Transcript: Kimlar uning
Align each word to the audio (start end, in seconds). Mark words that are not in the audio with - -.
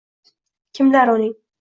Kimlar 0.73 1.07
uning 1.17 1.35